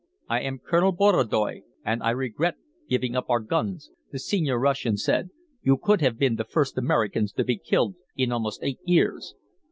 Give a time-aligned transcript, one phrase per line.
[0.27, 2.55] "I am Colonel Borodoy and I regret
[2.89, 5.29] giving up our guns," the senior Russian said.
[5.61, 9.35] "You could have been the first Americans to be killed in almost eight years."